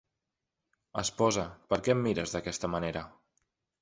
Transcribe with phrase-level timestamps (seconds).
[1.01, 3.05] Esposa, per què em mires d'aquesta manera?